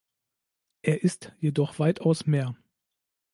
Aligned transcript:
Er 0.81 1.03
ist 1.03 1.31
jedoch 1.37 1.77
weitaus 1.77 2.25
mehr. 2.25 2.55